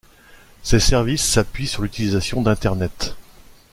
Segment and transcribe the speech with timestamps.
[0.63, 3.15] Ses services s'appuient sur l'utilisation d'Internet.